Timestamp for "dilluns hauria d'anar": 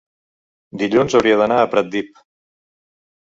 0.81-1.59